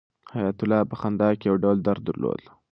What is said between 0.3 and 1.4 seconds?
حیات الله په خندا